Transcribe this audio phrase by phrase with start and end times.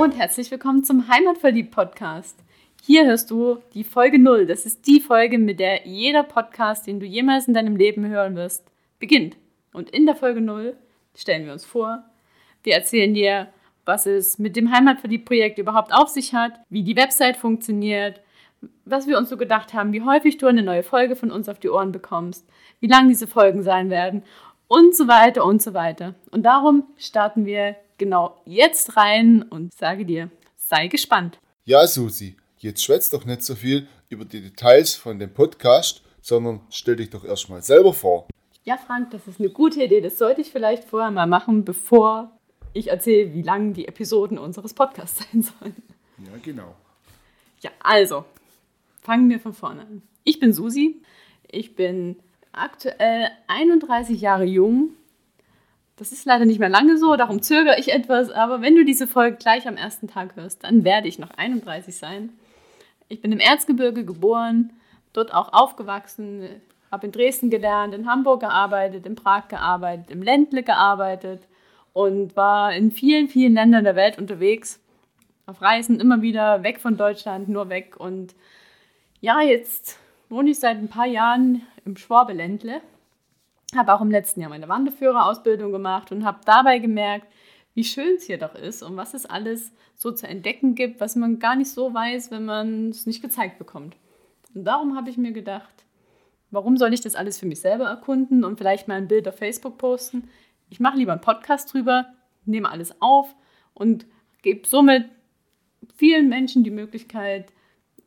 [0.00, 2.38] Und herzlich willkommen zum Heimatverliebt-Podcast.
[2.82, 4.46] Hier hörst du die Folge 0.
[4.46, 8.34] Das ist die Folge, mit der jeder Podcast, den du jemals in deinem Leben hören
[8.34, 8.64] wirst,
[8.98, 9.36] beginnt.
[9.74, 10.74] Und in der Folge 0
[11.14, 12.02] stellen wir uns vor,
[12.62, 13.48] wir erzählen dir,
[13.84, 18.22] was es mit dem Heimatverliebt-Projekt überhaupt auf sich hat, wie die Website funktioniert,
[18.86, 21.58] was wir uns so gedacht haben, wie häufig du eine neue Folge von uns auf
[21.58, 22.48] die Ohren bekommst,
[22.80, 24.22] wie lang diese Folgen sein werden
[24.66, 26.14] und so weiter und so weiter.
[26.30, 31.38] Und darum starten wir genau jetzt rein und sage dir, sei gespannt.
[31.64, 36.62] Ja, Susi, jetzt schwätzt doch nicht so viel über die Details von dem Podcast, sondern
[36.70, 38.26] stell dich doch erstmal selber vor.
[38.64, 40.00] Ja, Frank, das ist eine gute Idee.
[40.00, 42.32] Das sollte ich vielleicht vorher mal machen, bevor
[42.72, 45.76] ich erzähle, wie lang die Episoden unseres Podcasts sein sollen.
[46.18, 46.74] Ja, genau.
[47.60, 48.24] Ja, also,
[49.02, 50.02] fangen wir von vorne an.
[50.24, 51.02] Ich bin Susi.
[51.50, 52.16] Ich bin
[52.52, 54.90] aktuell 31 Jahre jung.
[56.00, 58.30] Das ist leider nicht mehr lange so, darum zögere ich etwas.
[58.30, 61.94] Aber wenn du diese Folge gleich am ersten Tag hörst, dann werde ich noch 31
[61.94, 62.30] sein.
[63.10, 64.72] Ich bin im Erzgebirge geboren,
[65.12, 66.48] dort auch aufgewachsen,
[66.90, 71.42] habe in Dresden gelernt, in Hamburg gearbeitet, in Prag gearbeitet, im Ländle gearbeitet
[71.92, 74.80] und war in vielen, vielen Ländern der Welt unterwegs.
[75.44, 77.96] Auf Reisen immer wieder weg von Deutschland, nur weg.
[77.98, 78.34] Und
[79.20, 79.98] ja, jetzt
[80.30, 82.80] wohne ich seit ein paar Jahren im Schwabeländle.
[83.74, 87.26] Habe auch im letzten Jahr meine Wanderführerausbildung gemacht und habe dabei gemerkt,
[87.74, 91.16] wie schön es hier doch ist und was es alles so zu entdecken gibt, was
[91.16, 93.96] man gar nicht so weiß, wenn man es nicht gezeigt bekommt.
[94.54, 95.84] Und darum habe ich mir gedacht,
[96.50, 99.36] warum soll ich das alles für mich selber erkunden und vielleicht mal ein Bild auf
[99.36, 100.28] Facebook posten?
[100.68, 102.06] Ich mache lieber einen Podcast drüber,
[102.44, 103.34] nehme alles auf
[103.74, 104.06] und
[104.42, 105.06] gebe somit
[105.94, 107.52] vielen Menschen die Möglichkeit,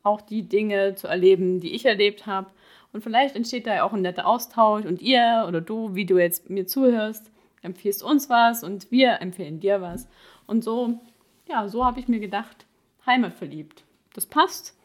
[0.02, 2.50] auch die Dinge zu erleben, die ich erlebt habe.
[2.94, 6.16] Und vielleicht entsteht da ja auch ein netter Austausch und ihr oder du, wie du
[6.16, 7.28] jetzt mir zuhörst,
[7.60, 10.06] empfiehlst uns was und wir empfehlen dir was.
[10.46, 11.00] Und so,
[11.48, 12.66] ja, so habe ich mir gedacht,
[13.04, 13.82] Heimat verliebt.
[14.12, 14.76] Das passt.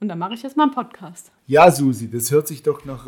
[0.00, 1.30] Und dann mache ich jetzt mal einen Podcast.
[1.46, 3.06] Ja, Susi, das hört sich doch nach,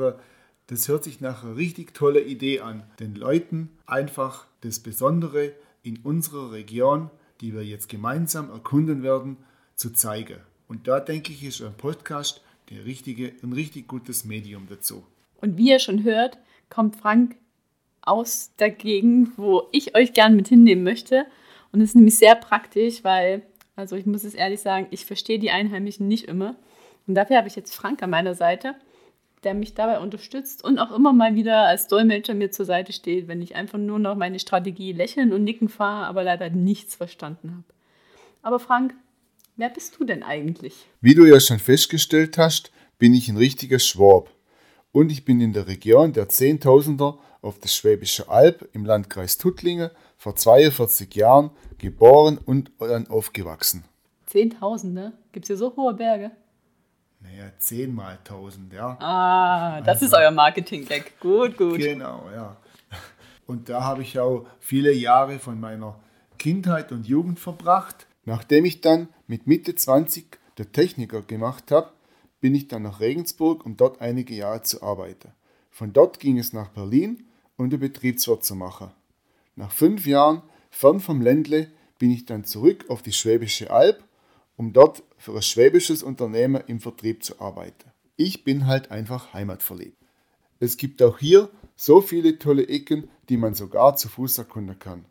[0.69, 2.85] das hört sich nach einer richtig toller Idee an.
[3.01, 7.11] Den Leuten einfach das Besondere in unserer Region,
[7.41, 9.39] die wir jetzt gemeinsam erkunden werden,
[9.75, 10.39] zu zeigen.
[10.69, 15.05] Und da denke ich, ist ein Podcast der richtige, ein richtig gutes Medium dazu.
[15.41, 17.37] Und wie ihr schon hört, kommt Frank
[18.03, 21.27] aus der Gegend, wo ich euch gern mit hinnehmen möchte.
[21.73, 23.43] Und es ist nämlich sehr praktisch, weil,
[23.77, 26.57] also ich muss es ehrlich sagen, ich verstehe die Einheimischen nicht immer.
[27.07, 28.75] Und dafür habe ich jetzt Frank an meiner Seite,
[29.45, 33.29] der mich dabei unterstützt und auch immer mal wieder als Dolmetscher mir zur Seite steht,
[33.29, 37.53] wenn ich einfach nur noch meine Strategie lächeln und nicken fahre, aber leider nichts verstanden
[37.53, 37.65] habe.
[38.43, 38.95] Aber Frank,
[39.59, 40.87] Wer bist du denn eigentlich?
[41.01, 44.31] Wie du ja schon festgestellt hast, bin ich ein richtiger Schwab.
[44.93, 49.91] Und ich bin in der Region der Zehntausender auf der Schwäbische Alb im Landkreis Tuttlingen
[50.17, 53.83] vor 42 Jahren geboren und dann aufgewachsen.
[54.27, 55.13] Zehntausende?
[55.33, 56.31] Gibt es hier so hohe Berge?
[57.19, 58.97] Naja, zehnmal tausend, ja.
[59.01, 61.19] Ah, das also, ist euer Marketing-Gag.
[61.19, 61.79] Gut, gut.
[61.79, 62.57] Genau, ja.
[63.49, 65.99] Und da habe ich auch viele Jahre von meiner
[66.39, 68.07] Kindheit und Jugend verbracht.
[68.29, 71.95] Nachdem ich dann mit Mitte 20 der Techniker gemacht habe,
[72.43, 75.31] bin ich dann nach Regensburg, um dort einige Jahre zu arbeiten.
[75.71, 77.25] Von dort ging es nach Berlin,
[77.57, 78.91] um den Betriebswirt zu machen.
[79.57, 84.05] Nach fünf Jahren fern vom Ländle bin ich dann zurück auf die Schwäbische Alb,
[84.59, 87.91] um dort für ein schwäbisches Unternehmen im Vertrieb zu arbeiten.
[88.17, 89.97] Ich bin halt einfach heimatverliebt.
[90.61, 95.07] Es gibt auch hier so viele tolle Ecken, die man sogar zu Fuß erkunden kann.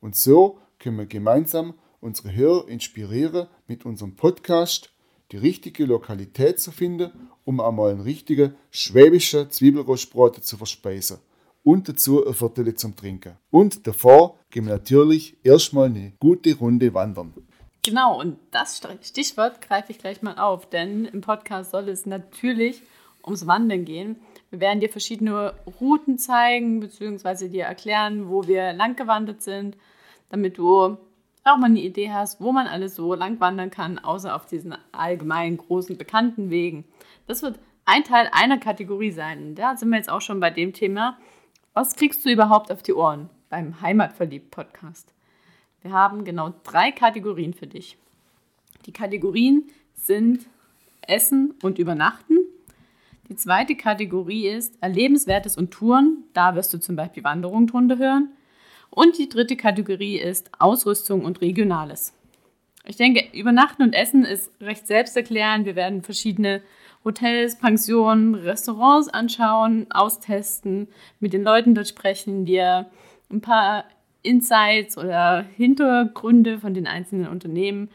[0.00, 4.92] Und so können wir gemeinsam unsere Hörer inspirieren, mit unserem Podcast
[5.32, 7.10] die richtige Lokalität zu finden,
[7.44, 11.18] um einmal einen richtigen schwäbischen Zwiebelrostbraten zu verspeisen.
[11.64, 13.36] Und dazu ein Viertel zum Trinken.
[13.50, 17.34] Und davor gehen wir natürlich erstmal eine gute Runde wandern.
[17.82, 22.82] Genau, und das Stichwort greife ich gleich mal auf, denn im Podcast soll es natürlich
[23.24, 24.16] ums Wandern gehen.
[24.50, 29.76] Wir werden dir verschiedene Routen zeigen, beziehungsweise dir erklären, wo wir lang gewandert sind,
[30.30, 30.96] damit du
[31.46, 34.74] auch mal eine Idee hast, wo man alles so lang wandern kann, außer auf diesen
[34.92, 36.84] allgemeinen großen bekannten Wegen.
[37.26, 39.54] Das wird ein Teil einer Kategorie sein.
[39.54, 41.18] Da sind wir jetzt auch schon bei dem Thema.
[41.72, 45.12] Was kriegst du überhaupt auf die Ohren beim Heimatverliebt-Podcast?
[45.82, 47.96] Wir haben genau drei Kategorien für dich.
[48.86, 49.64] Die Kategorien
[49.94, 50.46] sind
[51.02, 52.38] Essen und Übernachten.
[53.28, 56.24] Die zweite Kategorie ist Erlebenswertes und Touren.
[56.32, 58.30] Da wirst du zum Beispiel Wanderungen drunter hören.
[58.90, 62.14] Und die dritte Kategorie ist Ausrüstung und Regionales.
[62.86, 65.66] Ich denke, Übernachten und Essen ist recht selbsterklärend.
[65.66, 66.62] Wir werden verschiedene
[67.04, 70.88] Hotels, Pensionen, Restaurants anschauen, austesten,
[71.20, 72.86] mit den Leuten dort sprechen, dir
[73.30, 73.84] ein paar
[74.22, 77.90] Insights oder Hintergründe von den einzelnen Unternehmen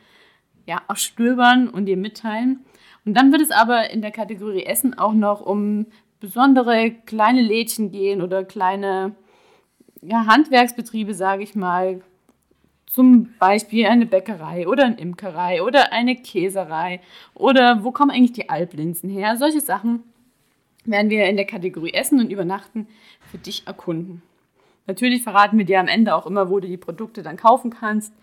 [0.66, 2.62] ja, ausstöbern und dir mitteilen.
[3.06, 5.88] Und dann wird es aber in der Kategorie Essen auch noch um
[6.20, 9.16] besondere kleine Lädchen gehen oder kleine
[10.02, 12.02] ja, Handwerksbetriebe, sage ich mal.
[12.88, 17.00] Zum Beispiel eine Bäckerei oder eine Imkerei oder eine Käserei
[17.34, 19.38] oder wo kommen eigentlich die Alblinsen her?
[19.38, 20.04] Solche Sachen
[20.84, 22.88] werden wir in der Kategorie Essen und Übernachten
[23.30, 24.22] für dich erkunden.
[24.88, 28.14] Natürlich verraten wir dir am Ende auch immer, wo du die Produkte dann kaufen kannst,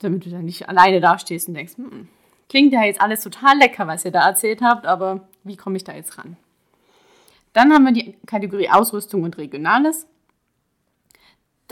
[0.00, 2.08] damit du dann nicht alleine dastehst und denkst, hm,
[2.48, 5.84] klingt ja jetzt alles total lecker, was ihr da erzählt habt, aber wie komme ich
[5.84, 6.36] da jetzt ran?
[7.52, 10.06] Dann haben wir die Kategorie Ausrüstung und Regionales.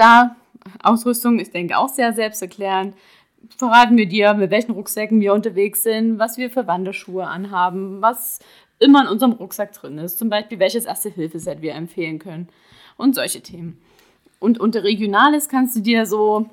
[0.01, 0.35] Da
[0.83, 2.95] Ausrüstung ist, denke ich, auch sehr selbsterklärend.
[3.59, 8.39] Verraten wir dir, mit welchen Rucksäcken wir unterwegs sind, was wir für Wanderschuhe anhaben, was
[8.79, 10.19] immer in unserem Rucksack drin ist.
[10.19, 12.49] Zum Beispiel, welches Erste-Hilfe-Set wir empfehlen können
[12.97, 13.79] und solche Themen.
[14.39, 16.49] Und unter Regionales kannst du dir so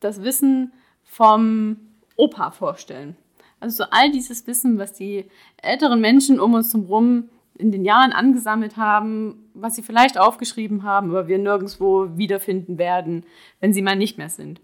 [0.00, 0.72] das Wissen
[1.04, 1.76] vom
[2.16, 3.16] Opa vorstellen.
[3.60, 5.26] Also so all dieses Wissen, was die
[5.58, 11.10] älteren Menschen um uns herum in den Jahren angesammelt haben, was sie vielleicht aufgeschrieben haben,
[11.10, 13.24] aber wir nirgendwo wiederfinden werden,
[13.60, 14.60] wenn sie mal nicht mehr sind.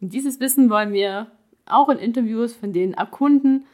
[0.00, 1.28] Und dieses Wissen wollen wir
[1.66, 3.66] auch in Interviews von den erkunden,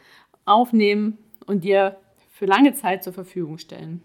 [0.45, 1.97] aufnehmen und dir
[2.31, 4.01] für lange Zeit zur Verfügung stellen.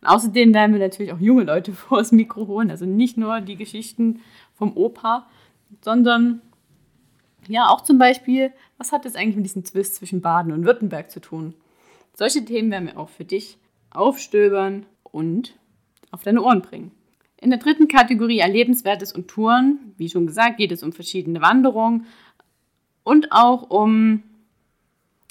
[0.00, 3.40] Und außerdem werden wir natürlich auch junge Leute vor das Mikro holen, also nicht nur
[3.40, 4.20] die Geschichten
[4.54, 5.26] vom Opa,
[5.80, 6.42] sondern
[7.48, 11.10] ja auch zum Beispiel, was hat es eigentlich mit diesem Twist zwischen Baden und Württemberg
[11.10, 11.54] zu tun?
[12.14, 13.58] Solche Themen werden wir auch für dich
[13.90, 15.54] aufstöbern und
[16.14, 16.92] auf deine Ohren bringen.
[17.40, 22.06] In der dritten Kategorie Erlebenswertes und Touren, wie schon gesagt, geht es um verschiedene Wanderungen
[23.02, 24.22] und auch um,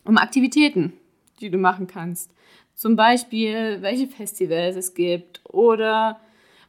[0.04, 0.94] um Aktivitäten,
[1.40, 2.32] die du machen kannst.
[2.76, 6.20] Zum Beispiel, welche Festivals es gibt oder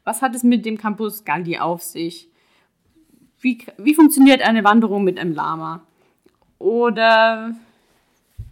[0.04, 2.28] was hat es mit dem Campus Gandhi auf sich?
[3.40, 5.82] Wie, wie funktioniert eine Wanderung mit einem Lama?
[6.58, 7.54] Oder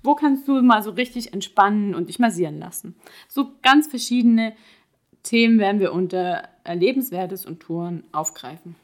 [0.03, 2.97] wo kannst du mal so richtig entspannen und dich massieren lassen?
[3.29, 4.55] So ganz verschiedene
[5.23, 8.77] Themen werden wir unter Erlebenswertes und Touren aufgreifen.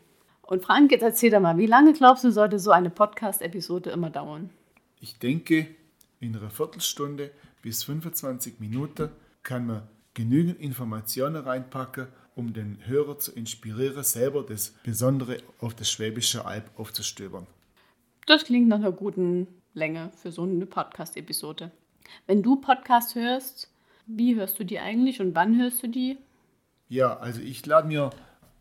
[0.43, 4.09] Und Frank, jetzt erzähl doch mal, wie lange glaubst du, sollte so eine Podcast-Episode immer
[4.09, 4.51] dauern?
[5.01, 5.67] Ich denke,
[6.21, 7.31] in einer Viertelstunde
[7.63, 9.11] bis 25 Minuten
[9.43, 9.83] kann man
[10.15, 16.71] genügend Informationen reinpacken, um den Hörer zu inspirieren, selber das Besondere auf das Schwäbische Alb
[16.77, 17.47] aufzustöbern.
[18.27, 21.71] Das klingt nach einer guten Länge für so eine Podcast-Episode.
[22.27, 23.71] Wenn du Podcast hörst,
[24.07, 26.17] wie hörst du die eigentlich und wann hörst du die?
[26.89, 28.11] Ja, also ich lade mir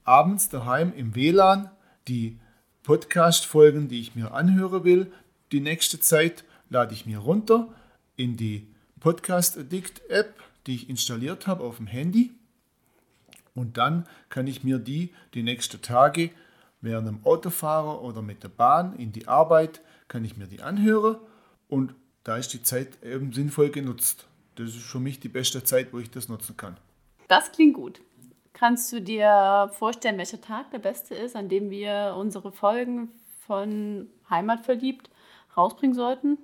[0.03, 1.69] abends daheim im WLAN
[2.09, 2.37] die
[2.83, 5.11] Podcast-Folgen, die ich mir anhören will,
[5.53, 7.69] die nächste Zeit lade ich mir runter
[8.17, 8.67] in die
[8.99, 10.33] Podcast Addict App,
[10.65, 12.33] die ich installiert habe auf dem Handy.
[13.55, 16.31] Und dann kann ich mir die die nächsten Tage
[16.81, 21.15] während dem Autofahrer oder mit der Bahn in die Arbeit kann ich mir die anhören
[21.69, 21.95] und
[22.25, 24.27] da ist die Zeit eben sinnvoll genutzt.
[24.55, 26.75] Das ist für mich die beste Zeit, wo ich das nutzen kann.
[27.29, 28.01] Das klingt gut.
[28.59, 33.09] Kannst du dir vorstellen, welcher Tag der beste ist, an dem wir unsere Folgen
[33.45, 35.11] von Heimatverliebt
[35.55, 36.39] rausbringen sollten,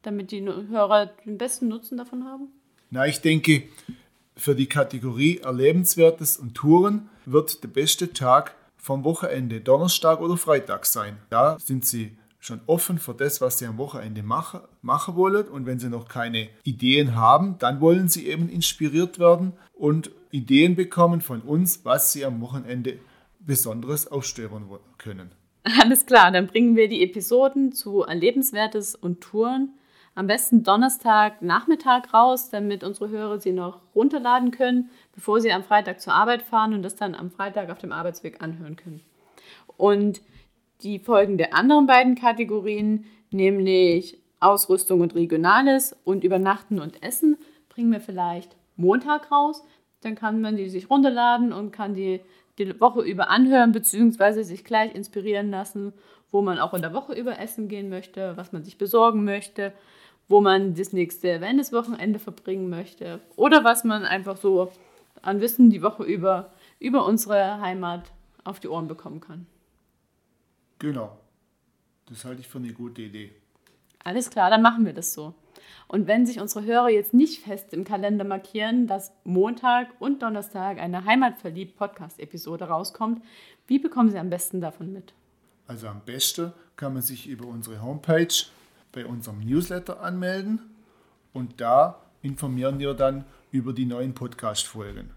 [0.00, 2.48] damit die Hörer den besten Nutzen davon haben?
[2.88, 3.64] Na, ich denke,
[4.34, 10.86] für die Kategorie Erlebenswertes und Touren wird der beste Tag vom Wochenende Donnerstag oder Freitag
[10.86, 11.18] sein.
[11.28, 15.46] Da sind Sie schon offen für das, was sie am Wochenende machen, machen wollen.
[15.46, 20.74] Und wenn sie noch keine Ideen haben, dann wollen sie eben inspiriert werden und Ideen
[20.74, 22.98] bekommen von uns, was sie am Wochenende
[23.38, 24.64] Besonderes aufstöbern
[24.98, 25.30] können.
[25.80, 29.74] Alles klar, dann bringen wir die Episoden zu Erlebenswertes und Touren
[30.14, 35.64] am besten Donnerstag Nachmittag raus, damit unsere Hörer sie noch runterladen können, bevor sie am
[35.64, 39.00] Freitag zur Arbeit fahren und das dann am Freitag auf dem Arbeitsweg anhören können.
[39.76, 40.20] Und
[40.82, 47.36] die Folgen der anderen beiden Kategorien, nämlich Ausrüstung und Regionales und Übernachten und Essen,
[47.68, 49.62] bringen wir vielleicht Montag raus.
[50.02, 52.20] Dann kann man die sich runterladen und kann die
[52.58, 55.92] die Woche über anhören, beziehungsweise sich gleich inspirieren lassen,
[56.30, 59.72] wo man auch in der Woche über essen gehen möchte, was man sich besorgen möchte,
[60.28, 64.70] wo man das nächste Wellnesswochenende verbringen möchte oder was man einfach so
[65.20, 68.10] an Wissen die Woche über, über unsere Heimat
[68.44, 69.46] auf die Ohren bekommen kann.
[70.78, 71.16] Genau.
[72.08, 73.32] Das halte ich für eine gute Idee.
[74.04, 75.34] Alles klar, dann machen wir das so.
[75.88, 80.78] Und wenn sich unsere Hörer jetzt nicht fest im Kalender markieren, dass Montag und Donnerstag
[80.78, 83.22] eine Heimatverliebt Podcast-Episode rauskommt,
[83.66, 85.14] wie bekommen sie am besten davon mit?
[85.66, 88.34] Also am besten kann man sich über unsere Homepage
[88.92, 90.60] bei unserem Newsletter anmelden
[91.32, 95.10] und da informieren wir dann über die neuen Podcast-Folgen.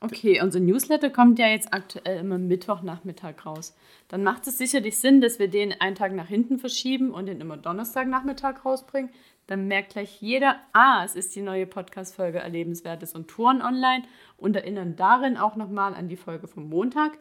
[0.00, 3.74] Okay, unser Newsletter kommt ja jetzt aktuell immer Mittwochnachmittag raus.
[4.08, 7.40] Dann macht es sicherlich Sinn, dass wir den einen Tag nach hinten verschieben und den
[7.40, 9.10] immer Donnerstagnachmittag rausbringen.
[9.46, 14.04] Dann merkt gleich jeder, ah, es ist die neue Podcast-Folge Erlebenswertes und Touren online
[14.36, 17.18] und erinnern darin auch nochmal an die Folge vom Montag,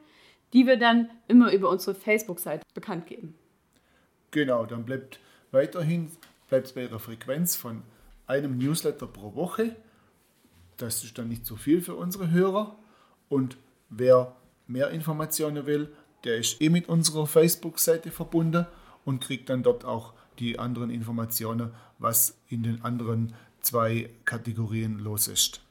[0.53, 3.35] die wir dann immer über unsere Facebook-Seite bekannt geben.
[4.31, 5.19] Genau, dann bleibt
[5.51, 6.11] weiterhin
[6.49, 7.81] bleibt bei ihrer Frequenz von
[8.27, 9.75] einem Newsletter pro Woche
[10.77, 12.75] das ist dann nicht so viel für unsere Hörer.
[13.29, 13.57] Und
[13.89, 14.35] wer
[14.67, 18.65] mehr Informationen will, der ist eh mit unserer Facebook-Seite verbunden
[19.03, 25.27] und kriegt dann dort auch die anderen Informationen, was in den anderen zwei Kategorien los
[25.27, 25.61] ist.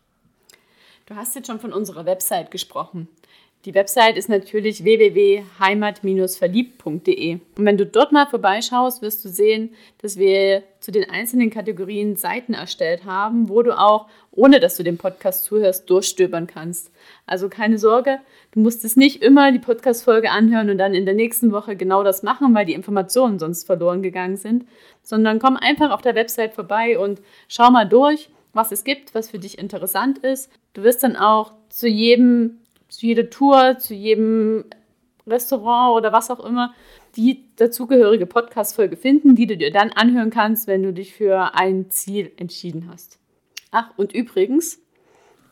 [1.07, 3.09] Du hast jetzt schon von unserer Website gesprochen.
[3.65, 7.39] Die Website ist natürlich www.heimat-verliebt.de.
[7.57, 9.71] Und wenn du dort mal vorbeischaust, wirst du sehen,
[10.03, 14.83] dass wir zu den einzelnen Kategorien Seiten erstellt haben, wo du auch, ohne dass du
[14.83, 16.91] den Podcast zuhörst, durchstöbern kannst.
[17.25, 18.19] Also keine Sorge,
[18.53, 22.03] du musst es nicht immer die Podcast-Folge anhören und dann in der nächsten Woche genau
[22.03, 24.67] das machen, weil die Informationen sonst verloren gegangen sind,
[25.03, 29.31] sondern komm einfach auf der Website vorbei und schau mal durch, was es gibt, was
[29.31, 30.51] für dich interessant ist.
[30.75, 32.59] Du wirst dann auch zu jedem
[32.97, 34.65] zu jeder Tour, zu jedem
[35.27, 36.75] Restaurant oder was auch immer
[37.17, 41.91] die dazugehörige Podcast-Folge finden, die du dir dann anhören kannst, wenn du dich für ein
[41.91, 43.19] Ziel entschieden hast.
[43.71, 44.81] Ach, und übrigens,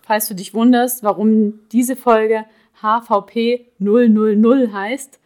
[0.03, 2.45] falls du dich wunderst, warum diese Folge
[2.81, 5.21] HVP 000 heißt,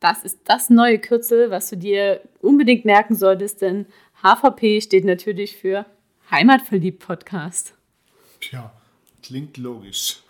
[0.00, 3.86] das ist das neue Kürzel, was du dir unbedingt merken solltest, denn
[4.22, 5.86] HVP steht natürlich für
[6.30, 7.74] Heimatverliebt Podcast.
[8.40, 8.72] Tja,
[9.22, 10.22] klingt logisch.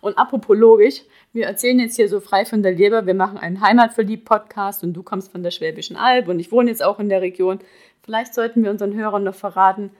[0.00, 1.02] Und apropos logisch,
[1.32, 5.02] wir erzählen jetzt hier so frei von der Leber, wir machen einen Heimatverliebt-Podcast und du
[5.02, 7.58] kommst von der Schwäbischen Alb und ich wohne jetzt auch in der Region.
[8.02, 9.90] Vielleicht sollten wir unseren Hörern noch verraten,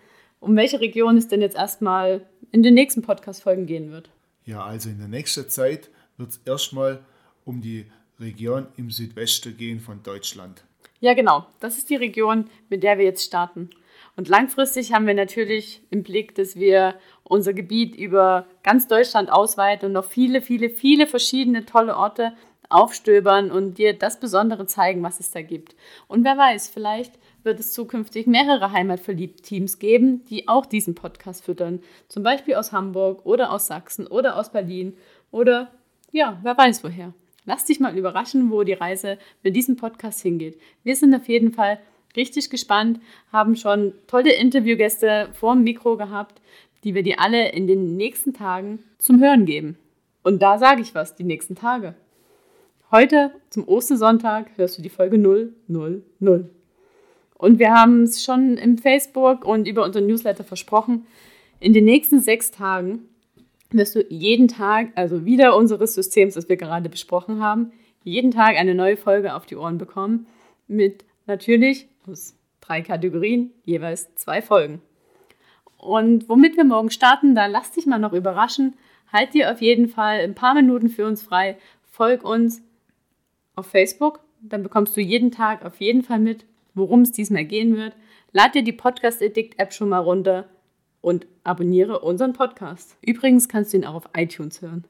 [0.41, 4.11] um welche Region es denn jetzt erstmal in den nächsten Podcast-Folgen gehen wird.
[4.45, 7.01] Ja, also in der nächsten Zeit wird es erstmal
[7.45, 7.87] um die
[8.21, 10.65] Region im Südwesten gehen von Deutschland.
[11.01, 11.47] Ja, genau.
[11.61, 13.71] Das ist die Region, mit der wir jetzt starten.
[14.19, 19.87] Und langfristig haben wir natürlich im Blick, dass wir unser Gebiet über ganz Deutschland ausweiten
[19.87, 22.33] und noch viele, viele, viele verschiedene tolle Orte
[22.69, 25.77] aufstöbern und dir das Besondere zeigen, was es da gibt.
[26.09, 27.13] Und wer weiß, vielleicht
[27.45, 31.79] wird es zukünftig mehrere Heimatverliebt-Teams geben, die auch diesen Podcast füttern.
[32.09, 34.97] Zum Beispiel aus Hamburg oder aus Sachsen oder aus Berlin
[35.31, 35.71] oder
[36.11, 37.15] ja, wer weiß woher.
[37.45, 40.61] Lass dich mal überraschen, wo die Reise mit diesem Podcast hingeht.
[40.83, 41.79] Wir sind auf jeden Fall
[42.19, 43.01] richtig gespannt,
[43.33, 46.43] haben schon tolle Interviewgäste vor dem Mikro gehabt,
[46.85, 49.79] die wir dir alle in den nächsten Tagen zum Hören geben.
[50.23, 51.95] Und da sage ich was, die nächsten Tage.
[52.91, 55.53] Heute zum Ostersonntag hörst du die Folge 000.
[57.35, 61.07] Und wir haben es schon im Facebook und über unseren Newsletter versprochen.
[61.61, 63.09] In den nächsten sechs Tagen
[63.71, 67.73] wirst du jeden Tag, also wieder unseres Systems, das wir gerade besprochen haben,
[68.05, 70.27] jeden Tag eine neue Folge auf die Ohren bekommen
[70.67, 74.81] mit natürlich aus drei Kategorien, jeweils zwei Folgen.
[75.79, 78.75] Und womit wir morgen starten, da lass dich mal noch überraschen.
[79.13, 81.57] Halt dir auf jeden Fall ein paar Minuten für uns frei.
[81.83, 82.63] Folg uns
[83.55, 84.21] auf Facebook.
[84.41, 87.95] Dann bekommst du jeden Tag auf jeden Fall mit, worum es diesmal gehen wird.
[88.33, 90.49] Lad dir die Podcast Addict App schon mal runter
[91.01, 92.97] und abonniere unseren Podcast.
[93.01, 94.85] Übrigens kannst du ihn auch auf iTunes hören.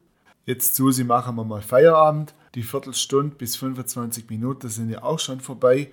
[0.45, 2.35] Jetzt, Susi, machen wir mal Feierabend.
[2.55, 5.93] Die Viertelstunde bis 25 Minuten sind ja auch schon vorbei.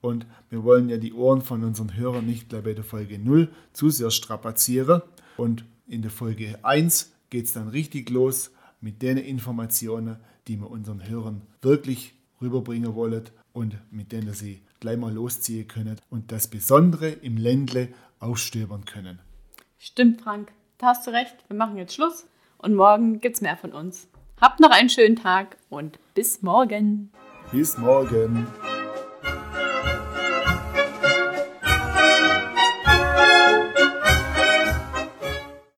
[0.00, 3.48] Und wir wollen ja die Ohren von unseren Hörern nicht gleich bei der Folge 0
[3.72, 5.02] zu sehr strapazieren.
[5.36, 8.50] Und in der Folge 1 geht es dann richtig los
[8.80, 10.16] mit den Informationen,
[10.48, 15.96] die wir unseren Hörern wirklich rüberbringen wollen und mit denen sie gleich mal losziehen können
[16.10, 17.88] und das Besondere im Ländle
[18.20, 19.18] ausstöbern können.
[19.78, 20.52] Stimmt, Frank.
[20.78, 21.34] Da hast du recht.
[21.48, 22.26] Wir machen jetzt Schluss
[22.58, 24.08] und morgen gibt es mehr von uns.
[24.40, 27.10] Habt noch einen schönen Tag und bis morgen.
[27.50, 28.46] Bis morgen.